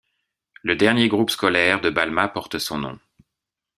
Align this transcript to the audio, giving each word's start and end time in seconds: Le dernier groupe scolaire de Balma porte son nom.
Le 0.63 0.75
dernier 0.75 1.07
groupe 1.09 1.29
scolaire 1.29 1.79
de 1.79 1.91
Balma 1.91 2.27
porte 2.27 2.57
son 2.57 2.79
nom. 2.79 2.99